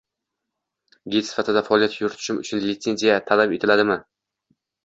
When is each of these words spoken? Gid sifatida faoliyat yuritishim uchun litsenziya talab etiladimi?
Gid 1.15 1.27
sifatida 1.27 1.63
faoliyat 1.69 1.99
yuritishim 1.99 2.41
uchun 2.47 2.65
litsenziya 2.67 3.21
talab 3.31 3.55
etiladimi? 3.59 4.03